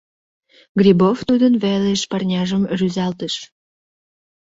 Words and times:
Грибов 0.79 1.17
тудын 1.27 1.53
велыш 1.63 2.01
парняжым 2.09 2.63
рӱзалтыш. 2.77 3.35